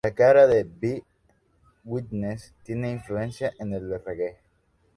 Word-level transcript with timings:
La 0.05 0.09
cara 0.19 0.47
B, 0.47 1.03
"Witness", 1.85 2.55
tiene 2.63 2.89
influencias 2.89 3.53
de 3.59 4.01
reggae. 4.03 4.37